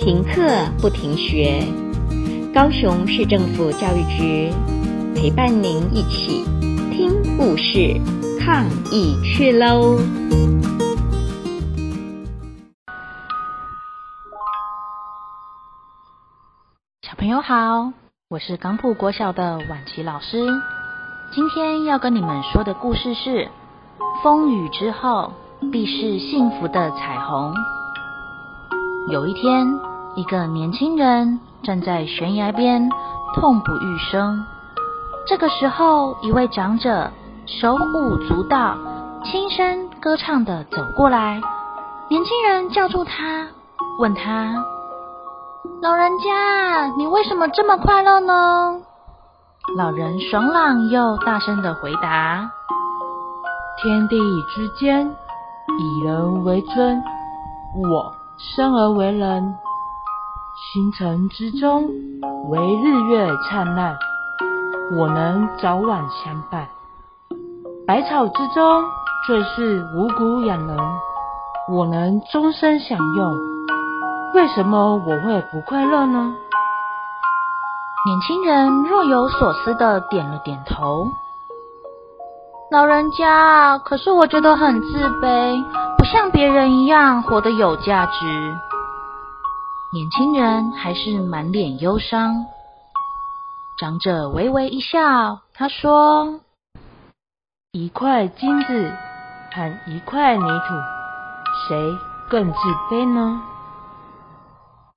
[0.00, 0.40] 停课
[0.80, 1.62] 不停学，
[2.54, 4.50] 高雄市政府教育局
[5.14, 6.42] 陪伴您一起
[6.90, 8.00] 听故事、
[8.40, 9.98] 抗疫去喽！
[17.02, 17.92] 小朋友好，
[18.30, 20.48] 我是港埔国小的婉琪老师，
[21.30, 23.50] 今天要跟你们说的故事是：
[24.22, 25.34] 风雨之后
[25.70, 27.52] 必是幸福的彩虹。
[29.10, 29.66] 有一天，
[30.16, 32.88] 一个年轻人站在悬崖边，
[33.36, 34.44] 痛不欲生。
[35.26, 37.10] 这个时候，一位长者
[37.46, 38.76] 手舞足蹈，
[39.24, 41.40] 轻声歌唱的走过来。
[42.08, 43.46] 年轻人叫住他，
[44.00, 44.64] 问他
[45.80, 48.80] ：“老人家，你为什么这么快乐呢？”
[49.78, 52.50] 老人爽朗又大声的回答
[53.80, 54.18] ：“天地
[54.52, 55.08] 之间，
[55.78, 57.00] 以人为尊，
[57.76, 58.12] 我
[58.56, 59.54] 生而为人。”
[60.60, 61.88] 星辰之中，
[62.50, 63.96] 唯日月灿烂，
[64.94, 66.66] 我能早晚相伴；
[67.86, 68.84] 百草之中，
[69.26, 70.76] 最是五谷养人，
[71.72, 73.32] 我能终身享用。
[74.34, 76.34] 为什么我会不快乐呢？
[78.06, 81.06] 年轻人若有所思地点了点头。
[82.70, 85.64] 老人家，可是我觉得很自卑，
[85.96, 88.54] 不像别人一样活得有价值。
[89.92, 92.46] 年轻人还是满脸忧伤。
[93.80, 96.38] 长者微微一笑，他说
[97.74, 98.92] ：“一块金子
[99.52, 100.74] 和一块泥土，
[101.66, 101.92] 谁
[102.28, 103.42] 更自卑呢？”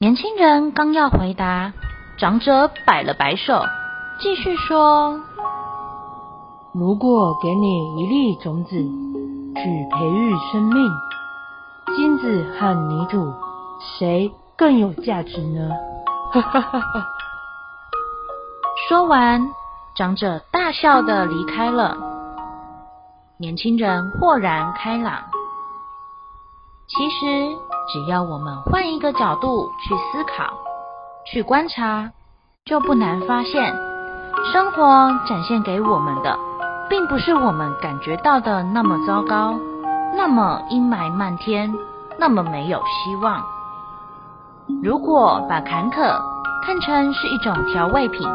[0.00, 1.72] 年轻人刚要回答，
[2.18, 3.62] 长者摆了摆手，
[4.18, 5.20] 继续说
[6.74, 10.90] ：“如果给你一粒种子，去培育生命，
[11.94, 13.32] 金子和泥土，
[13.98, 15.70] 谁？”更有价值呢！
[16.30, 17.06] 哈哈哈哈。
[18.86, 19.40] 说完，
[19.96, 21.96] 长者大笑的离开了。
[23.38, 25.14] 年轻人豁然开朗。
[26.86, 27.56] 其实，
[27.90, 30.52] 只要我们换一个角度去思考、
[31.24, 32.10] 去观察，
[32.66, 33.74] 就不难发现，
[34.52, 34.82] 生活
[35.26, 36.38] 展现给我们的，
[36.90, 39.58] 并不是我们感觉到的那么糟糕，
[40.14, 41.74] 那么阴霾漫天，
[42.18, 43.42] 那么没有希望。
[44.82, 46.18] 如果把坎坷
[46.64, 48.26] 看成是一种调味品，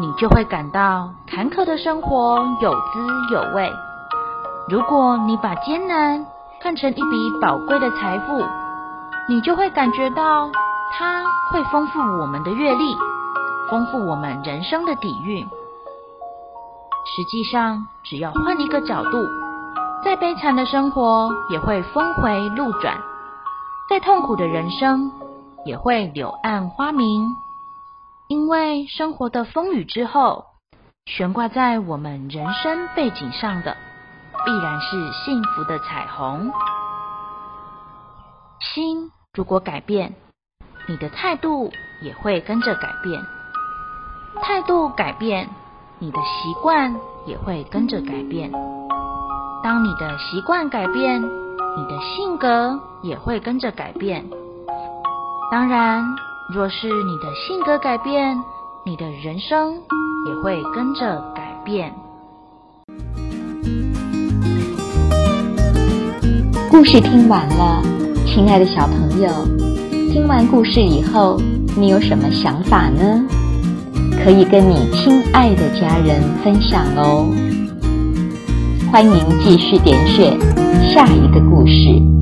[0.00, 3.70] 你就会感到坎坷的生活有滋有味；
[4.68, 6.26] 如果你把艰难
[6.60, 8.44] 看成一笔宝贵的财富，
[9.28, 10.50] 你就会感觉到
[10.98, 12.96] 它会丰富我们的阅历，
[13.70, 15.46] 丰富我们人生的底蕴。
[17.16, 19.26] 实际上，只要换一个角度，
[20.04, 22.98] 再悲惨的生活也会峰回路转，
[23.88, 25.10] 再痛苦的人生，
[25.66, 27.26] 也会柳暗花明，
[28.28, 30.44] 因为生活的风雨之后，
[31.06, 33.76] 悬挂在我们人生背景上的，
[34.44, 36.52] 必然是幸福的彩虹。
[38.60, 40.14] 心如果改变，
[40.88, 43.20] 你的态度也会跟着改变；
[44.40, 45.48] 态度改变，
[45.98, 46.94] 你的习惯
[47.26, 48.52] 也会跟着改变。
[49.64, 54.24] 当你的习惯改变，你的性格也会跟着改变。
[55.48, 56.04] 当然，
[56.52, 58.36] 若是你的性格改变，
[58.84, 59.74] 你的人生
[60.26, 61.94] 也会跟着改变。
[66.68, 67.80] 故事听完了，
[68.26, 69.28] 亲爱的小朋友，
[70.12, 71.40] 听完故事以后，
[71.76, 73.24] 你有什么想法呢？
[74.24, 77.32] 可以跟你亲爱的家人分享哦。
[78.90, 80.36] 欢迎继续点选
[80.92, 82.15] 下一个故事。